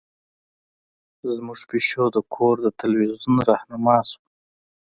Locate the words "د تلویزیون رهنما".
2.65-3.97